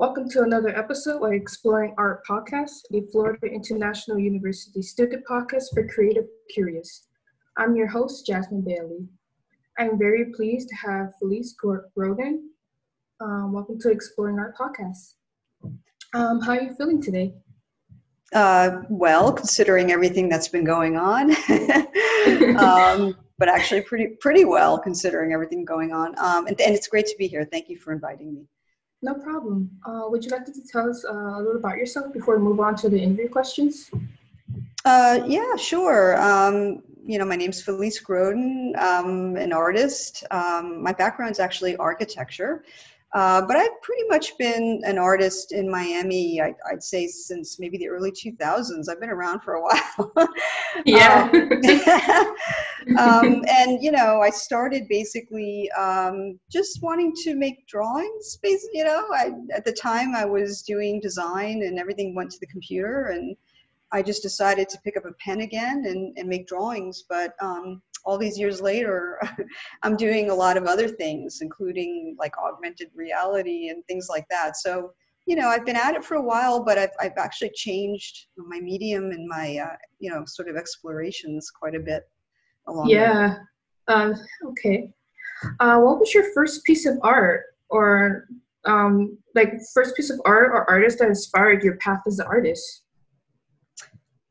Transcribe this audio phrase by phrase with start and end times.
[0.00, 5.86] Welcome to another episode of Exploring Art Podcast, the Florida International University student podcast for
[5.88, 7.08] creative curious.
[7.58, 9.06] I'm your host, Jasmine Bailey.
[9.78, 12.38] I'm very pleased to have Felice Grodin.
[13.20, 15.16] Um, welcome to Exploring Art Podcast.
[16.14, 17.34] Um, how are you feeling today?
[18.32, 21.30] Uh, well, considering everything that's been going on,
[22.56, 26.18] um, but actually pretty pretty well considering everything going on.
[26.18, 27.44] Um, and, and, it's great to be here.
[27.44, 28.46] Thank you for inviting me.
[29.02, 29.70] No problem.
[29.84, 32.60] Uh, would you like to tell us uh, a little about yourself before we move
[32.60, 33.90] on to the interview questions?
[34.84, 36.20] Uh, yeah, sure.
[36.20, 38.72] Um, you know, my name's Felice Grodin.
[38.78, 40.24] I'm an artist.
[40.30, 42.62] Um, my background is actually architecture.
[43.12, 47.76] Uh, but I've pretty much been an artist in Miami, I, would say, since maybe
[47.76, 48.88] the early 2000s.
[48.88, 50.28] I've been around for a while.
[50.84, 51.28] yeah.
[51.32, 58.38] um, um, and, you know, I started basically um, just wanting to make drawings.
[58.42, 62.40] Basically, you know, I, at the time I was doing design and everything went to
[62.40, 63.06] the computer.
[63.06, 63.36] And
[63.90, 67.02] I just decided to pick up a pen again and, and make drawings.
[67.08, 69.20] But um, all these years later,
[69.82, 74.56] I'm doing a lot of other things, including like augmented reality and things like that.
[74.56, 74.92] So,
[75.26, 78.60] you know, I've been at it for a while, but I've, I've actually changed my
[78.60, 82.08] medium and my, uh, you know, sort of explorations quite a bit
[82.66, 83.36] along Yeah.
[83.88, 84.14] Um,
[84.46, 84.92] okay.
[85.58, 88.28] Uh, what was your first piece of art or
[88.66, 92.82] um, like first piece of art or artist that inspired your path as an artist?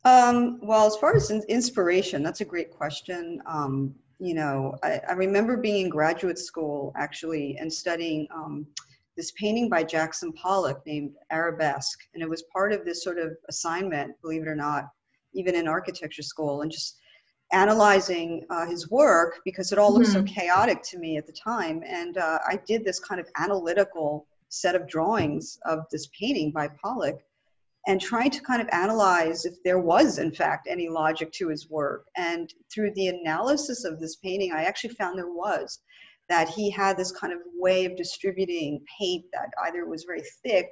[0.06, 3.42] Um, well, as far as inspiration, that's a great question.
[3.46, 8.66] Um, you know, I, I, remember being in graduate school actually and studying um,
[9.18, 12.00] this painting by Jackson Pollock named Arabesque.
[12.14, 14.90] And it was part of this sort of assignment, believe it or not,
[15.34, 16.98] even in architecture school, and just
[17.52, 20.26] analyzing uh, his work because it all looked mm-hmm.
[20.26, 21.84] so chaotic to me at the time.
[21.86, 26.70] And uh, I did this kind of analytical set of drawings of this painting by
[26.82, 27.20] Pollock
[27.88, 31.70] and trying to kind of analyze if there was, in fact, any logic to his
[31.70, 32.06] work.
[32.18, 35.80] And through the analysis of this painting, I actually found there was
[36.28, 40.70] that he had this kind of way of distributing paint that either was very thick,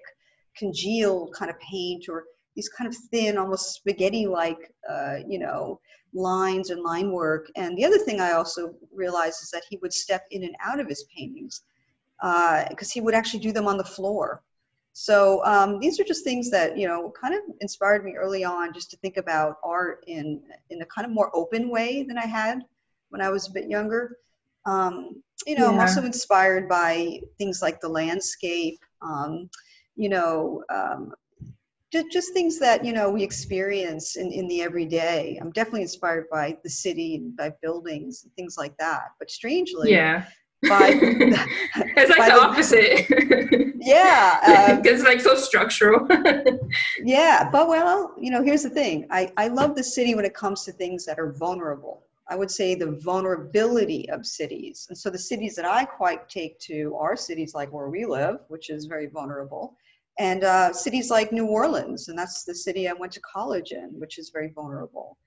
[0.56, 2.26] congealed kind of paint, or
[2.56, 5.80] these kind of thin, almost spaghetti-like, uh, you know,
[6.14, 7.48] lines and line work.
[7.56, 10.80] And the other thing I also realized is that he would step in and out
[10.80, 11.64] of his paintings
[12.20, 14.44] because uh, he would actually do them on the floor.
[15.00, 18.74] So um, these are just things that you know kind of inspired me early on,
[18.74, 20.42] just to think about art in
[20.72, 22.64] in a kind of more open way than I had
[23.10, 24.18] when I was a bit younger.
[24.66, 25.70] Um, you know, yeah.
[25.70, 28.80] I'm also inspired by things like the landscape.
[29.04, 29.52] Um,
[29.96, 31.14] you know, um,
[31.92, 35.38] just, just things that you know we experience in, in the everyday.
[35.40, 39.10] I'm definitely inspired by the city and by buildings and things like that.
[39.20, 40.26] But strangely, yeah
[40.64, 43.74] by it's like the, the, opposite.
[43.80, 46.08] Yeah um, it's like so structural.
[47.04, 49.08] Yeah but well you know here's the thing.
[49.12, 52.04] I, I love the city when it comes to things that are vulnerable.
[52.30, 54.88] I would say the vulnerability of cities.
[54.90, 58.40] And so the cities that i quite take to are cities like where we live
[58.48, 59.76] which is very vulnerable
[60.20, 63.90] and uh, cities like new orleans and that's the city i went to college in
[64.00, 65.18] which is very vulnerable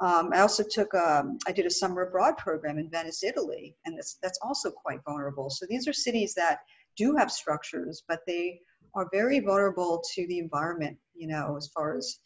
[0.00, 3.98] um, I also took, um, I did a summer abroad program in Venice, Italy, and
[3.98, 5.50] this, that's also quite vulnerable.
[5.50, 6.60] So these are cities that
[6.96, 8.60] do have structures, but they
[8.94, 12.18] are very vulnerable to the environment, you know, as far as,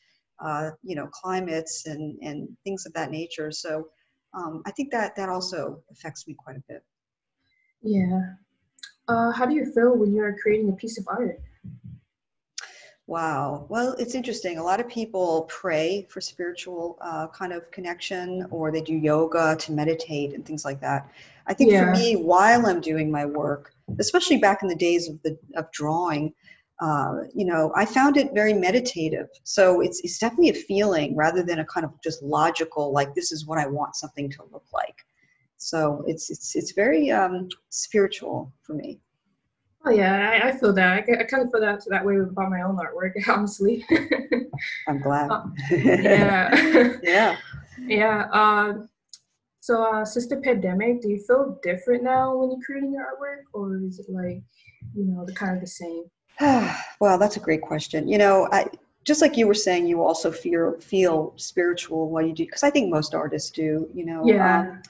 [0.44, 3.50] uh, you know, climates and, and things of that nature.
[3.50, 3.88] So
[4.34, 6.82] um, I think that that also affects me quite a bit.
[7.82, 8.20] Yeah.
[9.08, 11.40] Uh, how do you feel when you're creating a piece of art?
[13.06, 13.66] Wow.
[13.68, 14.56] Well, it's interesting.
[14.56, 19.56] A lot of people pray for spiritual uh, kind of connection, or they do yoga
[19.56, 21.10] to meditate and things like that.
[21.46, 21.84] I think yeah.
[21.84, 25.70] for me, while I'm doing my work, especially back in the days of the of
[25.70, 26.32] drawing,
[26.80, 29.28] uh, you know, I found it very meditative.
[29.42, 33.32] So it's it's definitely a feeling rather than a kind of just logical, like this
[33.32, 35.04] is what I want something to look like.
[35.58, 39.00] So it's it's it's very um, spiritual for me.
[39.86, 41.04] Oh yeah, I, I feel that.
[41.08, 43.84] I, I, kind of feel that that way about my own artwork, honestly.
[44.88, 45.30] I'm glad.
[45.30, 46.96] Uh, yeah.
[47.02, 47.36] yeah.
[47.86, 48.28] Yeah.
[48.32, 48.86] Uh,
[49.60, 53.44] so, uh, since the pandemic, do you feel different now when you're creating your artwork,
[53.52, 54.42] or is it like,
[54.94, 56.04] you know, the kind of the same?
[57.00, 58.08] well, that's a great question.
[58.08, 58.66] You know, I
[59.04, 62.70] just like you were saying, you also feel feel spiritual while you do, because I
[62.70, 63.88] think most artists do.
[63.94, 64.26] You know.
[64.26, 64.60] Yeah.
[64.60, 64.82] Um,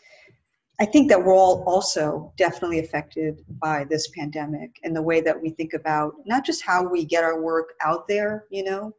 [0.81, 5.41] I think that we're all also definitely affected by this pandemic and the way that
[5.41, 8.93] we think about not just how we get our work out there, you know,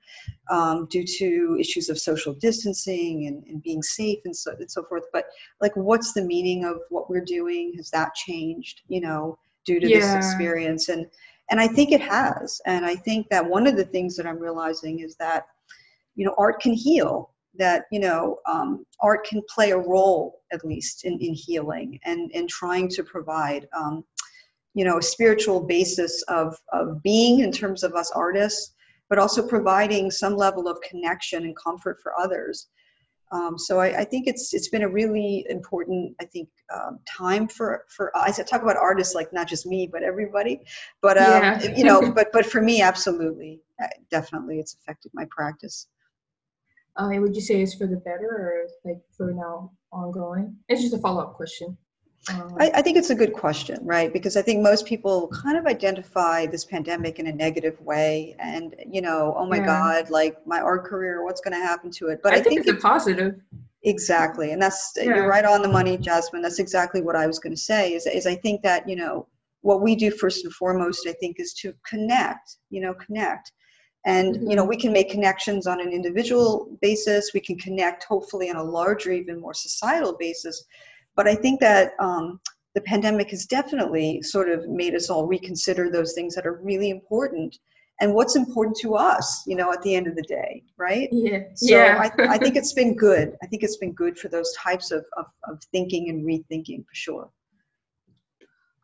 [0.49, 4.83] um, due to issues of social distancing and, and being safe and so, and so
[4.83, 5.25] forth, but
[5.59, 7.73] like what's the meaning of what we're doing?
[7.75, 9.99] Has that changed, you know, due to yeah.
[9.99, 10.87] this experience?
[10.87, 11.05] And
[11.49, 12.61] And I think it has.
[12.65, 15.47] And I think that one of the things that I'm realizing is that,
[16.15, 20.65] you know, art can heal, that, you know, um, art can play a role, at
[20.65, 24.03] least, in, in healing and in trying to provide, um,
[24.73, 28.73] you know, a spiritual basis of, of being in terms of us artists,
[29.09, 32.67] but also providing some level of connection and comfort for others.
[33.31, 37.47] Um, so I, I, think it's it's been a really important I think um, time
[37.47, 40.61] for for I talk about artists like not just me but everybody,
[41.01, 41.75] but um, yeah.
[41.75, 43.61] you know but but for me absolutely
[44.11, 45.87] definitely it's affected my practice.
[46.97, 50.55] Uh, would you say it's for the better or like for now ongoing?
[50.69, 51.77] It's just a follow up question.
[52.29, 54.11] Um, I, I, think it's a good question, right?
[54.11, 58.75] Because I think most people kind of identify this pandemic in a negative way, and
[58.89, 59.65] you know, oh my yeah.
[59.65, 62.21] God, like my art career, what's going to happen to it?
[62.23, 63.35] But I, I think, think, it's a positive.
[63.83, 65.03] Exactly, and that's yeah.
[65.03, 66.41] you're right on the money, Jasmine.
[66.41, 67.93] That's exactly what I was going to say.
[67.93, 69.27] Is is I think that you know
[69.61, 72.57] what we do first and foremost, I think, is to connect.
[72.71, 73.51] You know, connect.
[74.05, 74.49] And mm-hmm.
[74.49, 77.31] you know we can make connections on an individual basis.
[77.33, 80.63] We can connect, hopefully, on a larger, even more societal basis
[81.15, 82.39] but I think that um,
[82.73, 86.89] the pandemic has definitely sort of made us all reconsider those things that are really
[86.89, 87.57] important
[88.01, 91.07] and what's important to us, you know, at the end of the day, right?
[91.13, 91.43] Yeah.
[91.53, 91.97] So yeah.
[92.01, 93.37] I, I think it's been good.
[93.41, 96.93] I think it's been good for those types of, of, of thinking and rethinking for
[96.93, 97.29] sure.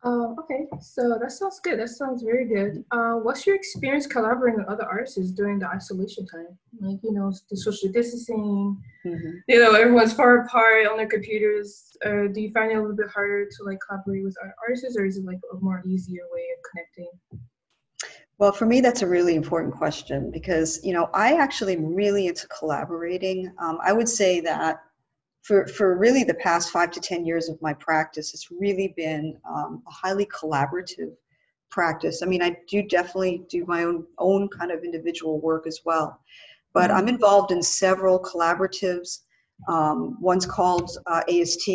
[0.04, 1.78] Uh, okay, so that sounds good.
[1.78, 2.84] That sounds very good.
[2.90, 6.58] Uh, what's your experience collaborating with other artists during the isolation time?
[6.80, 9.30] Like, you know, the social distancing, mm-hmm.
[9.46, 11.96] you know, everyone's far apart on their computers.
[12.04, 14.96] Uh, do you find it a little bit harder to like collaborate with other artists
[14.98, 17.46] or is it like a more easier way of connecting?
[18.38, 22.26] Well, for me, that's a really important question because, you know, I actually am really
[22.26, 23.52] into collaborating.
[23.60, 24.80] Um, I would say that
[25.42, 29.36] for, for really the past five to 10 years of my practice, it's really been
[29.48, 31.12] um, a highly collaborative
[31.68, 32.22] practice.
[32.22, 36.20] I mean, I do definitely do my own, own kind of individual work as well,
[36.72, 37.08] but I'm mm-hmm.
[37.08, 39.20] involved in several collaboratives.
[39.68, 41.68] Um, one's called uh, AST,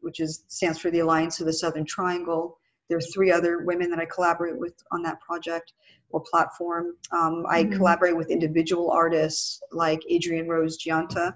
[0.00, 2.58] which is stands for the Alliance of the Southern Triangle.
[2.88, 5.72] There are three other women that I collaborate with on that project
[6.12, 6.96] or platform.
[7.10, 7.76] Um, I mm-hmm.
[7.76, 11.34] collaborate with individual artists like Adrian Rose Giunta,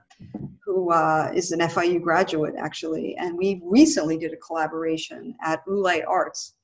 [0.65, 6.07] who uh, is an FIU graduate actually, and we recently did a collaboration at Oolite
[6.07, 6.55] Arts.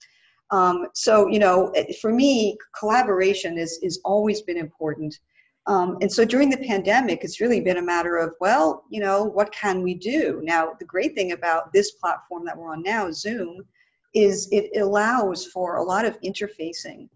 [0.51, 5.19] Um, so you know, eh, for me, collaboration is is always been important.
[5.67, 9.23] Um, and so during the pandemic, it's really been a matter of, well, you know,
[9.23, 10.41] what can we do?
[10.43, 13.63] Now, the great thing about this platform that we're on now, Zoom,
[14.15, 17.09] is it allows for a lot of interfacing.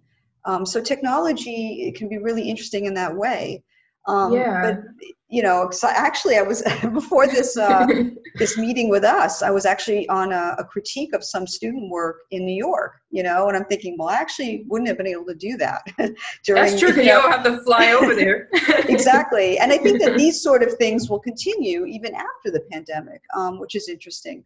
[0.46, 3.62] Um, so technology can be really interesting in that way.
[4.06, 4.62] Um, yeah.
[4.62, 6.62] But you know, actually, I was
[6.92, 7.86] before this uh,
[8.36, 9.42] this meeting with us.
[9.42, 13.00] I was actually on a, a, critique of some student work in New York.
[13.10, 15.82] You know, and I'm thinking, well, I actually wouldn't have been able to do that
[16.44, 16.62] during.
[16.62, 16.90] That's true.
[16.90, 18.48] You, you don't have to fly over there.
[18.88, 23.20] exactly, and I think that these sort of things will continue even after the pandemic,
[23.36, 24.44] um, which is interesting.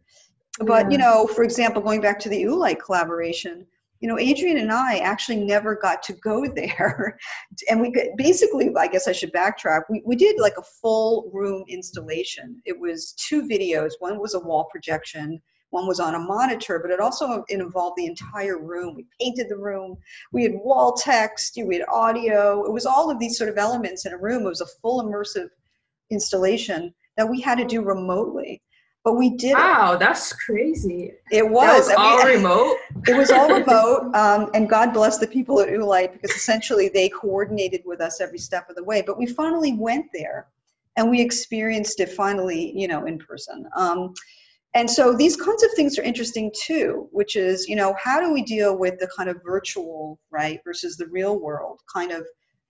[0.59, 0.89] But yeah.
[0.89, 3.67] you know, for example, going back to the Oolite collaboration,
[4.01, 7.17] you know, Adrian and I actually never got to go there.
[7.69, 9.83] and we could, basically, I guess I should backtrack.
[9.89, 12.61] We, we did like a full room installation.
[12.65, 13.91] It was two videos.
[13.99, 15.41] One was a wall projection.
[15.69, 18.93] One was on a monitor, but it also involved the entire room.
[18.93, 19.95] We painted the room.
[20.33, 21.57] We had wall text.
[21.63, 22.65] We had audio.
[22.65, 24.45] It was all of these sort of elements in a room.
[24.45, 25.47] It was a full immersive
[26.09, 28.61] installation that we had to do remotely
[29.03, 29.99] but we did wow it.
[29.99, 31.13] that's crazy.
[31.31, 32.77] It was, was all remote?
[33.07, 37.09] it was all remote um, and god bless the people at Oolite because essentially they
[37.09, 39.01] coordinated with us every step of the way.
[39.01, 40.47] But we finally went there
[40.97, 43.67] and we experienced it finally you know in person.
[43.75, 44.13] Um,
[44.73, 48.31] and so these kinds of things are interesting too which is you know how do
[48.31, 52.25] we deal with the kind of virtual right versus the real world kind of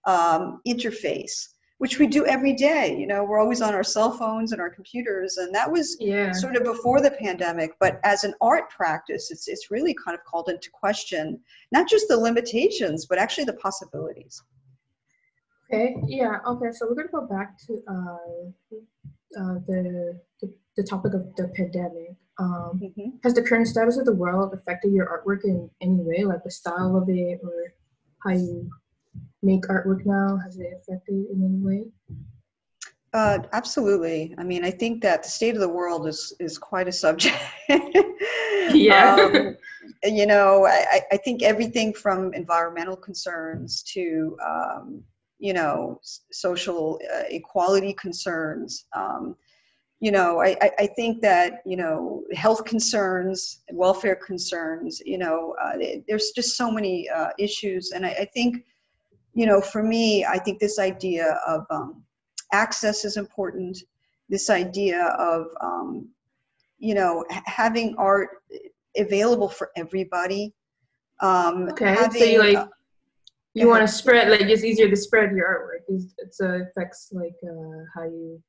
[0.05, 1.49] um, interface
[1.81, 2.95] which we do every day.
[2.95, 6.31] You know, we're always on our cell phones and our computers, and that was yeah.
[6.31, 7.71] sort of before the pandemic.
[7.79, 11.39] But as an art practice, it's it's really kind of called into question
[11.71, 14.43] not just the limitations, but actually the possibilities.
[15.73, 15.95] Okay.
[16.05, 16.37] Yeah.
[16.47, 16.71] Okay.
[16.71, 18.75] So we're gonna go back to uh,
[19.41, 22.13] uh, the, the, the topic of the pandemic.
[22.37, 23.09] Um, mm-hmm.
[23.23, 26.51] Has the current status of the world affected your artwork in any way, like the
[26.51, 27.73] style of it or
[28.23, 28.69] how you
[29.43, 30.37] make artwork now?
[30.43, 31.85] Has it affected in any way?
[33.13, 34.33] Uh, absolutely.
[34.37, 37.37] I mean, I think that the state of the world is is quite a subject.
[38.71, 39.15] yeah.
[39.15, 39.57] Um,
[40.03, 45.03] you know, I, I think everything from environmental concerns to um,
[45.39, 45.99] you know
[46.31, 48.85] social uh, equality concerns.
[48.95, 49.35] Um,
[50.01, 55.55] you know, I, I, I think that, you know, health concerns, welfare concerns, you know,
[55.63, 55.73] uh,
[56.07, 57.91] there's just so many uh, issues.
[57.91, 58.65] And I, I, think,
[59.33, 62.03] you know, for me, I think this idea of um,
[62.51, 63.77] access is important.
[64.29, 66.09] This idea of, um,
[66.79, 68.29] you know, having art
[68.97, 70.53] available for everybody.
[71.21, 72.67] Um, okay, having, so you like, uh,
[73.53, 75.95] you want to spread, like it's easier to spread your artwork.
[75.95, 78.41] It's, it's uh, affects like uh, how you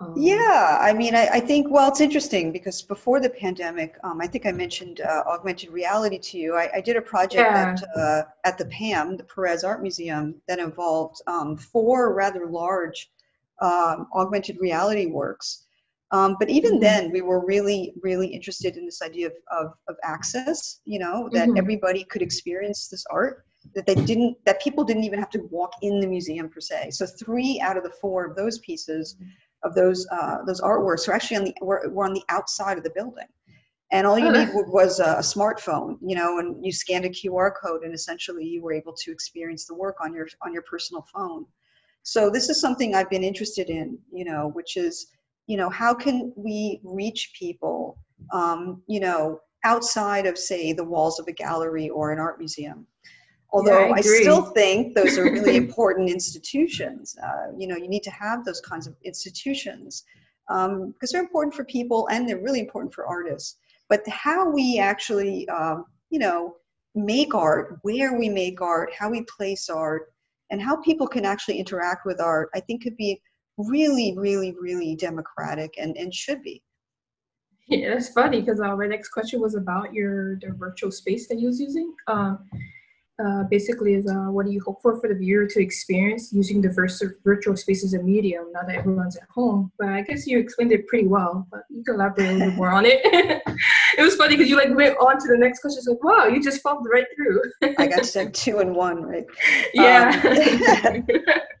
[0.00, 4.20] um, yeah, I mean, I, I, think, well, it's interesting because before the pandemic, um,
[4.20, 6.54] I think I mentioned uh, augmented reality to you.
[6.54, 7.74] I, I did a project yeah.
[7.74, 13.10] at, uh, at the PAM, the Perez Art Museum, that involved um, four rather large
[13.60, 15.64] um, augmented reality works.
[16.12, 16.80] Um, but even mm-hmm.
[16.80, 21.28] then, we were really, really interested in this idea of, of, of access, you know,
[21.32, 21.58] that mm-hmm.
[21.58, 25.72] everybody could experience this art that they didn't that people didn't even have to walk
[25.82, 29.16] in the museum per se so three out of the four of those pieces
[29.62, 32.84] of those uh, those artworks are actually on the were, were on the outside of
[32.84, 33.26] the building.
[33.90, 37.52] And all you need was a, a, smartphone you know and you scanned a qr
[37.62, 41.06] code and essentially you were able to experience the work on your on your personal
[41.14, 41.46] phone.
[42.02, 45.08] So this is something i've been interested in you know which is
[45.46, 47.98] you know how can we reach people
[48.32, 52.86] um, you know outside of say the walls of a gallery or an art museum
[53.50, 57.88] although yeah, I, I, still think those are really important institutions uh, you know you
[57.88, 60.04] need to have those kinds of institutions
[60.48, 63.56] because um, they're important for people and they're really important for artists.
[63.90, 66.56] But how we actually um, you know
[66.94, 70.12] make art where we make art how we place art
[70.50, 73.20] and how people can actually interact with art i think could be
[73.56, 76.62] really really really democratic and, and should be.
[77.68, 81.38] Yeah that's funny because uh, my next question was about your the virtual space that
[81.38, 81.94] you was using.
[82.06, 82.48] Um,
[83.24, 86.60] uh, basically is uh, what do you hope for for the viewer to experience using
[86.60, 86.68] the
[87.24, 89.72] virtual spaces as a medium now that everyone's at home?
[89.78, 92.56] But i guess you explained it pretty well but you can elaborate a little bit
[92.56, 93.42] more on it.
[93.96, 96.26] It was funny because you like went on to the next question it's like wow
[96.26, 97.42] you just followed right through.
[97.78, 99.26] I got said two and one right?
[99.74, 100.20] Yeah.
[100.86, 101.06] Um,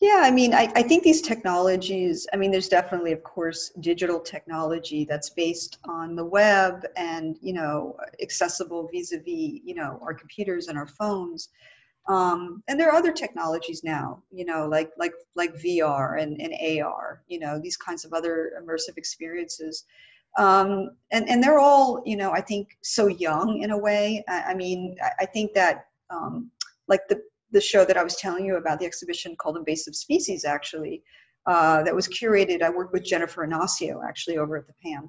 [0.00, 4.20] Yeah, I mean, I, I think these technologies, I mean, there's definitely, of course, digital
[4.20, 10.68] technology that's based on the web and, you know, accessible vis-a-vis, you know, our computers
[10.68, 11.48] and our phones.
[12.08, 16.54] Um, and there are other technologies now, you know, like like like VR and, and
[16.82, 19.84] AR, you know, these kinds of other immersive experiences.
[20.38, 24.22] Um, and, and they're all, you know, I think so young in a way.
[24.28, 26.50] I, I mean, I, I think that um,
[26.86, 27.22] like the
[27.56, 31.02] the show that I was telling you about, the exhibition called Invasive Species, actually,
[31.46, 32.60] uh, that was curated.
[32.60, 35.08] I worked with Jennifer Inacio actually over at the PAM.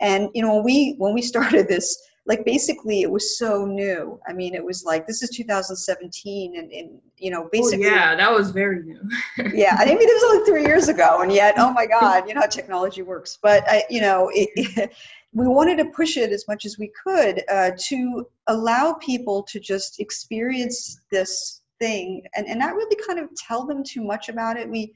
[0.00, 4.18] And you know, when we when we started this, like basically it was so new.
[4.28, 7.86] I mean, it was like this is 2017, and, and you know, basically.
[7.86, 9.00] Oh, yeah, that was very new.
[9.54, 12.34] yeah, I mean, it was only three years ago, and yet, oh my God, you
[12.34, 13.38] know how technology works.
[13.40, 14.92] But I, you know, it, it,
[15.32, 19.60] we wanted to push it as much as we could uh, to allow people to
[19.60, 24.56] just experience this thing and, and not really kind of tell them too much about
[24.56, 24.68] it.
[24.68, 24.92] We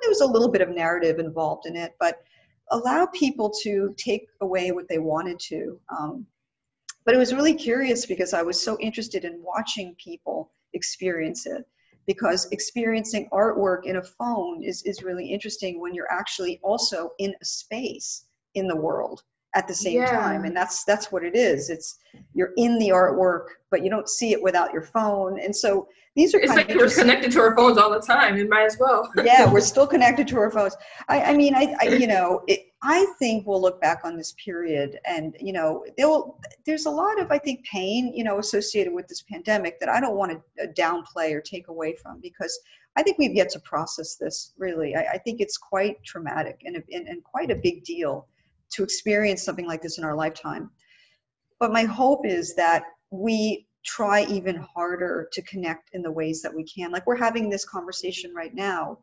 [0.00, 2.22] there was a little bit of narrative involved in it, but
[2.70, 5.80] allow people to take away what they wanted to.
[5.90, 6.26] Um,
[7.04, 11.64] but it was really curious because I was so interested in watching people experience it
[12.06, 17.34] because experiencing artwork in a phone is, is really interesting when you're actually also in
[17.40, 19.22] a space in the world
[19.54, 20.10] at the same yeah.
[20.10, 21.70] time and that's that's what it is.
[21.70, 21.98] It's
[22.34, 26.34] you're in the artwork but you don't see it without your phone and so these
[26.34, 29.10] are it's like we're connected to our phones all the time it might as well.
[29.24, 30.76] Yeah we're still connected to our phones.
[31.08, 34.34] I, I mean I, I you know it, i think we'll look back on this
[34.42, 36.08] period and you know there
[36.64, 40.00] there's a lot of i think pain you know associated with this pandemic that i
[40.00, 42.58] don't want to uh, downplay or take away from because
[42.96, 44.94] i think we've yet to process this really.
[44.96, 48.26] I, I think it's quite traumatic and, and, and quite a big deal
[48.72, 50.70] to experience something like this in our lifetime.
[51.58, 56.54] But my hope is that we try even harder to connect in the ways that
[56.54, 56.90] we can.
[56.90, 58.98] Like we're having this conversation right now,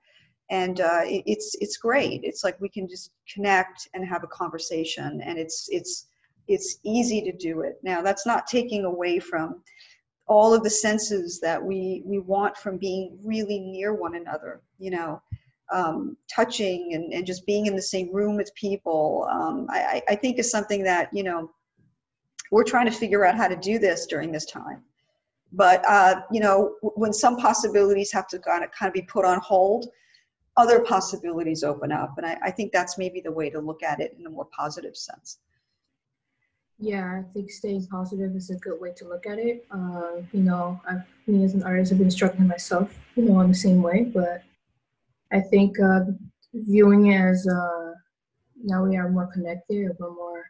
[0.50, 2.22] and uh, it, it's it's great.
[2.24, 6.08] It's like we can just connect and have a conversation, and it's it's
[6.48, 7.80] it's easy to do it.
[7.84, 9.62] Now that's not taking away from
[10.28, 14.62] all of the senses that we we want from being really near one another.
[14.80, 15.22] You know,
[15.72, 20.16] um, touching and, and just being in the same room with people, um, I, I
[20.16, 21.52] think is something that, you know,
[22.52, 24.84] we're trying to figure out how to do this during this time.
[25.52, 29.26] But, uh, you know, when some possibilities have to kind of, kind of be put
[29.26, 29.88] on hold,
[30.56, 32.18] other possibilities open up.
[32.18, 34.46] And I, I think that's maybe the way to look at it in a more
[34.46, 35.40] positive sense.
[36.80, 39.66] Yeah, I think staying positive is a good way to look at it.
[39.72, 43.48] Uh, you know, I've, me as an artist, I've been struggling myself, you know, in
[43.48, 44.44] the same way, but
[45.32, 46.02] I think uh,
[46.54, 47.94] viewing it as uh,
[48.64, 50.46] now we are more connected, we're more,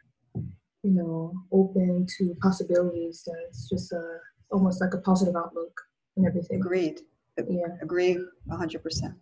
[0.82, 3.22] you know, open to possibilities.
[3.26, 4.18] That it's just uh,
[4.50, 5.80] almost like a positive outlook
[6.16, 6.60] and everything.
[6.60, 7.00] Agreed.
[7.36, 7.66] Yeah.
[7.82, 8.18] Agree
[8.50, 9.14] 100%.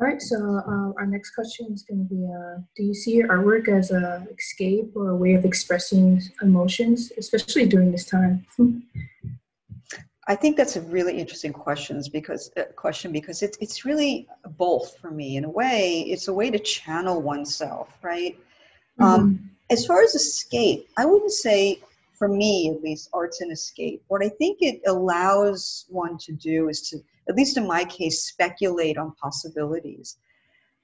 [0.00, 3.22] All right, so uh, our next question is going to be uh, Do you see
[3.22, 8.46] our work as a escape or a way of expressing emotions, especially during this time?
[10.28, 14.96] I think that's a really interesting questions because uh, question because it's it's really both
[14.98, 16.04] for me in a way.
[16.06, 18.38] It's a way to channel oneself, right?
[19.00, 19.14] Um, mm-hmm.
[19.14, 21.80] Um, as far as escape, I wouldn't say
[22.12, 24.02] for me at least art's an escape.
[24.08, 28.22] What I think it allows one to do is to at least in my case,
[28.22, 30.16] speculate on possibilities.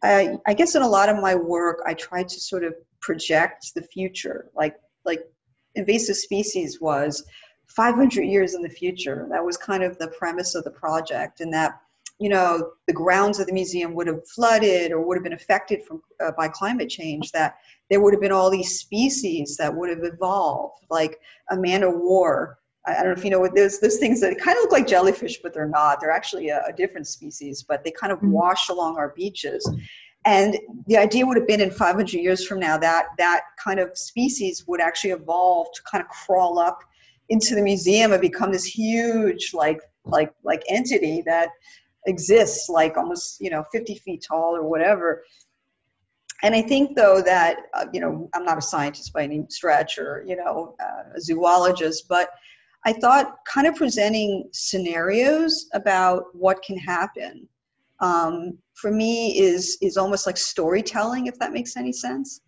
[0.03, 3.73] I, I guess in a lot of my work, I try to sort of project
[3.75, 5.21] the future, like like
[5.75, 7.25] invasive species was
[7.66, 9.26] 500 years in the future.
[9.30, 11.80] That was kind of the premise of the project, and that
[12.18, 15.83] you know the grounds of the museum would have flooded or would have been affected
[15.85, 17.33] from uh, by climate change.
[17.33, 17.56] That
[17.90, 21.94] there would have been all these species that would have evolved, like a man of
[21.94, 24.73] war I don't know if you know what those those things that kind of look
[24.73, 26.00] like jellyfish, but they're not.
[26.00, 28.33] They're actually a, a different species, but they kind of mm-hmm.
[28.33, 29.68] wash along our beaches.
[30.26, 33.97] And the idea would have been in 500 years from now that that kind of
[33.97, 36.80] species would actually evolve to kind of crawl up
[37.28, 41.49] into the museum and become this huge like like like entity that
[42.07, 45.25] exists like almost you know 50 feet tall or whatever
[46.45, 49.99] and I think though that uh, you know I'm not a scientist by any stretch
[49.99, 52.28] or you know uh, a zoologist, but
[52.85, 57.49] I thought kind of presenting scenarios about what can happen
[58.00, 62.43] um, for me is is almost like storytelling, if that makes any sense.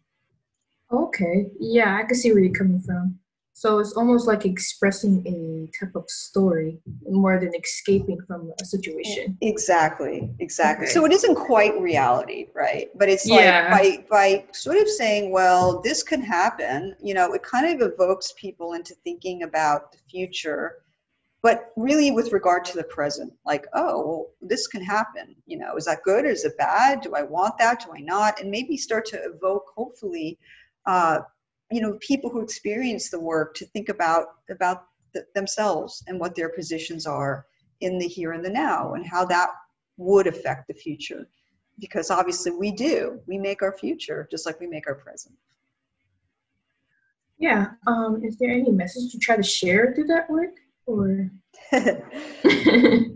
[0.93, 3.19] Okay, yeah, I can see where you're coming from.
[3.59, 9.39] So it's almost like expressing a type of story more than escaping from a situation.
[9.41, 10.85] Exactly, exactly.
[10.85, 10.93] Okay.
[10.93, 12.91] So it isn't quite reality, right?
[12.97, 17.43] But it's like by by sort of saying, well, this can happen, you know, it
[17.45, 20.83] kind of evokes people into thinking about the future,
[21.41, 25.35] but really with regard to the present, like, oh, well, this can happen.
[25.47, 27.01] You know, is that good or is it bad?
[27.01, 27.87] Do I want that?
[27.87, 28.39] Do I not?
[28.39, 30.39] And maybe start to evoke, hopefully,
[30.85, 31.21] uh,
[31.71, 34.85] you know people who experience the work to think about about
[35.35, 37.47] themselves and what their positions are
[37.81, 39.51] in the here and the now and how that
[39.97, 41.29] would affect the future.
[41.79, 43.21] Because obviously we do.
[43.27, 45.35] We make our future just like we make our present.
[47.39, 51.31] Yeah um is there any message you try to share through that work or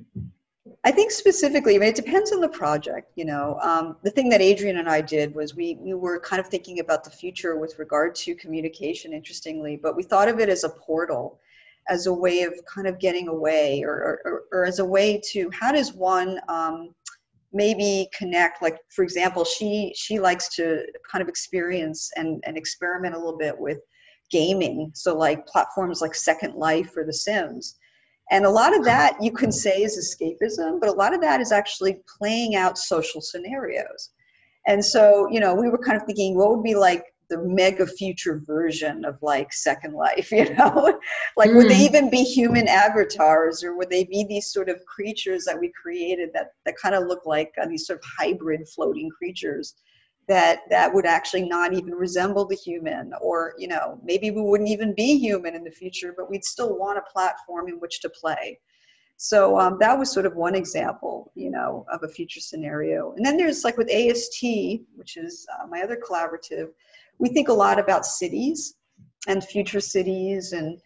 [0.83, 3.13] I think specifically, I mean, it depends on the project.
[3.15, 6.41] You know, um, the thing that Adrian and I did was we we were kind
[6.41, 9.13] of thinking about the future with regard to communication.
[9.13, 11.39] Interestingly, but we thought of it as a portal,
[11.91, 15.51] as a way of kind of getting away, or or, or as a way to
[15.53, 16.95] how does one um,
[17.53, 18.63] maybe connect?
[18.63, 23.39] Like for example, she she likes to kind of experience and and experiment a little
[23.39, 23.81] bit with
[24.31, 24.93] gaming.
[24.95, 27.77] So like platforms like Second Life or The Sims
[28.31, 31.41] and a lot of that you can say is escapism, but a lot of that
[31.41, 34.11] is actually playing out social scenarios.
[34.67, 37.87] And so, you know, we were kind of thinking, what would be like the mega
[37.87, 40.99] future version of like Second Life, you know?
[41.37, 41.57] like, mm.
[41.57, 41.95] would they hmm.
[41.95, 46.31] even be human avatars or would they be these sort of creatures that we created
[46.35, 49.75] that, that kind of look like uh, these sort of hybrid floating creatures?
[50.31, 54.71] That that would actually not even resemble the human or you know maybe we wouldn't
[54.71, 58.09] even be human in the future but we'd still want a platform in which to
[58.09, 58.59] play.
[59.17, 63.13] So um, that was sort of one example you know of a future scenario.
[63.17, 64.39] And then there's like with ast
[64.95, 66.69] which is uh, my other collaborative
[67.19, 68.77] we think a lot about cities
[69.27, 70.81] and future cities and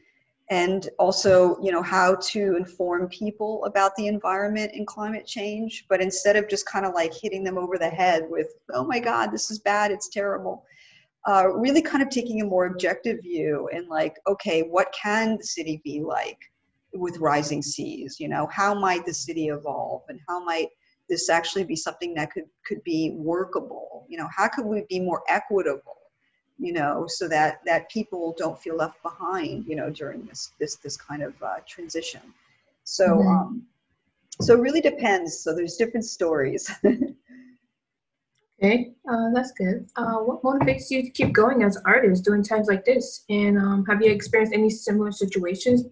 [0.50, 6.02] and also you know how to inform people about the environment and climate change but
[6.02, 9.32] instead of just kind of like hitting them over the head with oh my god
[9.32, 10.64] this is bad it's terrible
[11.26, 15.44] uh, really kind of taking a more objective view and like okay what can the
[15.44, 16.38] city be like
[16.94, 18.18] with rising seas?
[18.18, 20.68] You know how might the city evolve and how might
[21.08, 24.06] this actually be something that could could be workable?
[24.08, 25.96] You know how could we be more equitable
[26.58, 30.76] you know, so that that people don't feel left behind, you know, during this this
[30.76, 32.20] this kind of uh, transition.
[32.84, 33.28] So mm-hmm.
[33.28, 33.62] um,
[34.40, 35.38] so it really depends.
[35.40, 36.70] So there's different stories.
[38.62, 39.86] okay, uh, that's good.
[39.96, 43.24] Uh, what motivates you to keep going as an artist during times like this?
[43.28, 45.84] And um, have you experienced any similar situations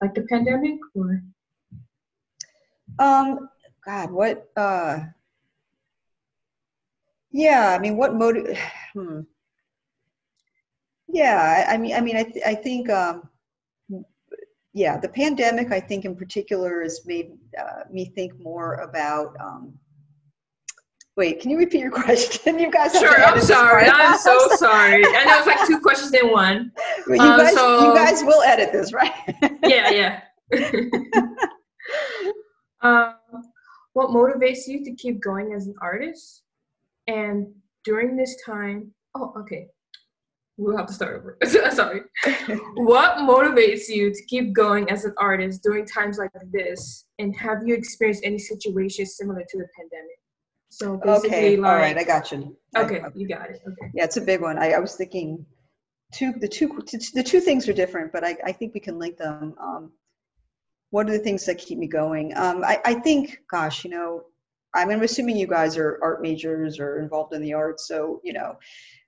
[0.00, 1.22] like the pandemic or?
[2.98, 3.48] Um,
[3.84, 4.48] God, what?
[4.56, 5.00] Uh,
[7.32, 8.56] yeah, I mean, what motive?
[8.94, 9.22] Hmm
[11.14, 13.22] yeah, I, mean, I mean, I, th- I think, um,
[14.72, 19.78] yeah, the pandemic, I think in particular, has made uh, me think more about um,
[21.16, 22.58] Wait, can you repeat your question?
[22.58, 22.92] You guys.
[22.92, 23.86] Sure, I'm sorry.
[23.86, 25.04] I'm so sorry.
[25.06, 26.72] I know it's like two questions in one.
[27.06, 29.12] You um, guys, so, you guys will edit this, right?
[29.64, 30.20] yeah, yeah.
[32.82, 33.12] uh,
[33.92, 36.42] what motivates you to keep going as an artist?
[37.06, 37.46] And
[37.84, 39.68] during this time, oh, okay.
[40.56, 41.36] We'll have to start over.
[41.72, 42.02] sorry.
[42.74, 47.06] what motivates you to keep going as an artist during times like this?
[47.18, 50.18] And have you experienced any situations similar to the pandemic?
[50.70, 52.56] So basically, okay, like, all right, I got you.
[52.76, 53.60] Okay, I, you got it.
[53.66, 53.90] Okay.
[53.94, 54.58] Yeah, it's a big one.
[54.58, 55.44] I, I was thinking
[56.12, 56.68] two the two
[57.14, 59.54] the two things are different, but I, I think we can link them.
[59.60, 59.92] Um,
[60.90, 62.36] what are the things that keep me going?
[62.36, 64.22] Um, I, I think, gosh, you know,
[64.74, 68.56] I'm assuming you guys are art majors or involved in the arts, so you know,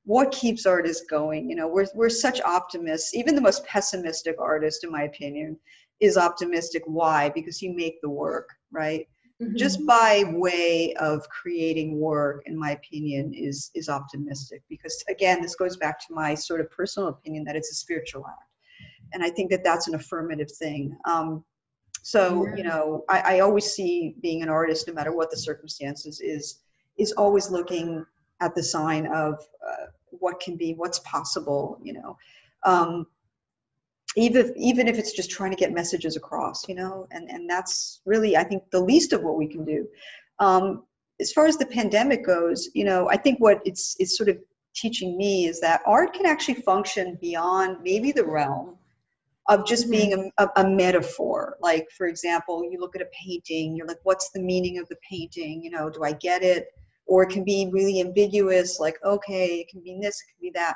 [0.07, 1.51] what keeps artists going?
[1.51, 3.15] You know, we're we're such optimists.
[3.15, 5.59] Even the most pessimistic artist, in my opinion,
[6.01, 6.83] is optimistic.
[6.87, 7.29] Why?
[7.29, 9.07] Because you make the work, right?
[9.41, 9.57] mm-hmm.
[9.57, 15.55] just by way of creating work in my opinion is is optimistic because again this
[15.55, 18.51] goes back to my sort of personal opinion that it's a spiritual act
[19.13, 21.45] and i think that that's an affirmative thing um,
[22.03, 26.21] so you know I, I always see being an artist no matter what the circumstances
[26.21, 26.61] is
[26.99, 28.05] is always looking
[28.41, 29.35] at the sign of
[29.67, 32.17] uh, what can be what's possible you know?
[32.65, 33.07] Um,
[34.17, 37.07] even even if it's just trying to get messages across you know?
[37.11, 39.87] And and that's really i think the least of what we can do.
[40.39, 40.85] Um,
[41.21, 44.37] as far as the pandemic goes you know i think what it's it's sort of
[44.75, 48.77] teaching me is that art can actually function beyond maybe the realm
[49.49, 49.93] of just mm-hmm.
[49.93, 51.57] being a, a, metaphor.
[51.61, 54.97] Like for example you look at a painting you're like what's the meaning of the
[55.09, 55.63] painting?
[55.63, 56.69] You know do i get it
[57.07, 60.51] or it can be really ambiguous like okay it can be this it can be
[60.55, 60.75] that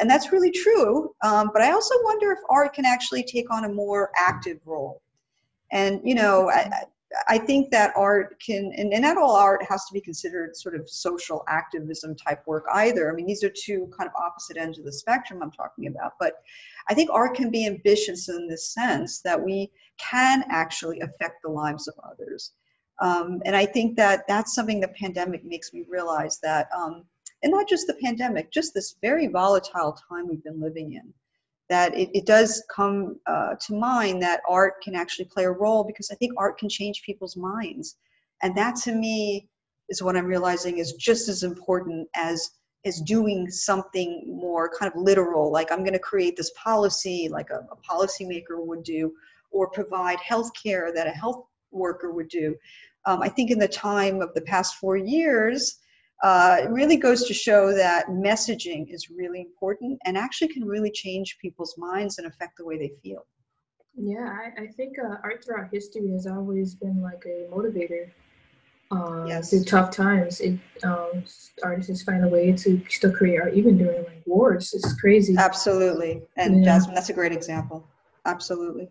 [0.00, 1.14] and that's really true.
[1.22, 5.02] Um, but I also wonder if art can actually take on a more active role.
[5.72, 6.70] And, you know, I,
[7.26, 10.76] I think that art can, and, and not all art has to be considered sort
[10.76, 13.10] of social activism type work either.
[13.10, 16.12] I mean, these are two kind of opposite ends of the spectrum I'm talking about.
[16.20, 16.34] But
[16.88, 21.50] I think art can be ambitious in the sense that we can actually affect the
[21.50, 22.52] lives of others.
[23.00, 27.04] Um, and I think that that's something the pandemic makes me realize that um,
[27.42, 31.12] and not just the pandemic, just this very volatile time we've been living in,
[31.68, 35.84] that it, it does come uh, to mind that art can actually play a role
[35.84, 37.96] because I think art can change people's minds.
[38.42, 39.48] And that to me
[39.88, 42.50] is what I'm realizing is just as important as
[42.84, 47.50] as doing something more kind of literal, like I'm going to create this policy like
[47.50, 49.12] a, a policymaker would do,
[49.50, 52.54] or provide health care that a health worker would do.
[53.06, 55.78] Um, I think in the time of the past four years,
[56.22, 60.90] uh, it really goes to show that messaging is really important and actually can really
[60.90, 63.24] change people's minds and affect the way they feel.
[63.96, 68.10] Yeah, I, I think uh, art throughout history has always been like a motivator.
[68.90, 69.50] Uh, yes.
[69.50, 71.24] Through tough times, it, um,
[71.62, 74.72] artists find a way to still create art, even during like wars.
[74.72, 75.36] It's crazy.
[75.36, 76.72] Absolutely, and yeah.
[76.72, 77.86] Jasmine, that's a great example.
[78.24, 78.88] Absolutely.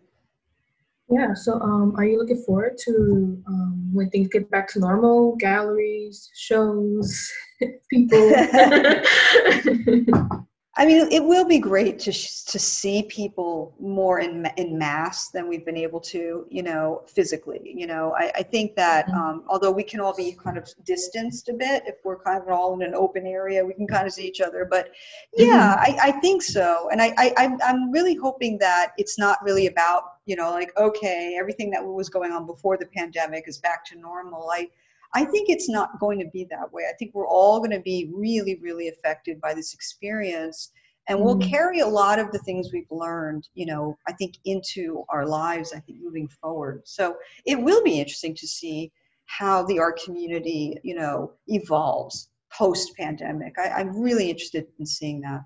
[1.10, 1.34] Yeah.
[1.34, 5.36] So, um, are you looking forward to um, when things get back to normal?
[5.36, 7.32] Galleries, shows,
[7.90, 8.30] people.
[10.78, 15.48] I mean, it will be great to to see people more in in mass than
[15.48, 17.74] we've been able to, you know, physically.
[17.76, 19.18] You know, I, I think that mm-hmm.
[19.18, 22.48] um, although we can all be kind of distanced a bit, if we're kind of
[22.48, 24.64] all in an open area, we can kind of see each other.
[24.64, 24.92] But
[25.36, 26.00] yeah, mm-hmm.
[26.00, 29.66] I, I think so, and I, I I'm I'm really hoping that it's not really
[29.66, 33.84] about you know like okay everything that was going on before the pandemic is back
[33.86, 34.48] to normal.
[34.54, 34.70] I
[35.14, 36.84] I think it's not going to be that way.
[36.88, 40.70] I think we're all going to be really, really affected by this experience.
[41.08, 41.50] And we'll mm.
[41.50, 45.72] carry a lot of the things we've learned, you know, I think into our lives,
[45.72, 46.82] I think moving forward.
[46.84, 47.16] So
[47.46, 48.92] it will be interesting to see
[49.24, 53.54] how the art community, you know, evolves post pandemic.
[53.58, 55.44] I'm really interested in seeing that.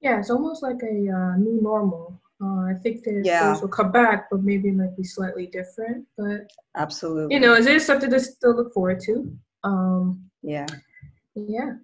[0.00, 2.19] Yeah, it's almost like a uh, new normal.
[2.42, 3.58] Uh, I think that yeah.
[3.70, 6.06] come back, but maybe it might be slightly different.
[6.16, 9.30] But absolutely, you know, is it is something to still look forward to.
[9.62, 10.66] Um, yeah,
[11.34, 11.74] yeah.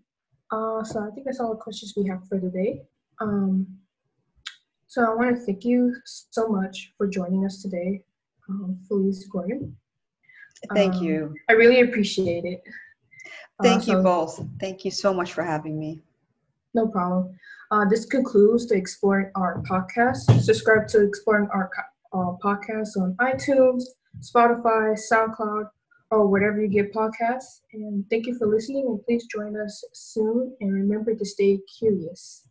[0.50, 2.82] Uh, so I think that's all the questions we have for today.
[3.20, 3.66] Um,
[4.86, 8.02] so I want to thank you so much for joining us today,
[8.48, 9.76] um, Felice Gordon.
[10.72, 11.34] Thank um, you.
[11.50, 12.62] I really appreciate it.
[13.62, 14.44] Thank uh, so, you both.
[14.58, 16.00] Thank you so much for having me.
[16.72, 17.36] No problem.
[17.70, 20.40] Uh, this concludes the Exploring Art podcast.
[20.40, 21.70] Subscribe to Exploring Art
[22.12, 23.82] uh, podcast on iTunes,
[24.20, 25.68] Spotify, SoundCloud,
[26.12, 27.62] or wherever you get podcasts.
[27.72, 28.86] And thank you for listening.
[28.86, 30.56] And please join us soon.
[30.60, 32.48] And remember to stay curious.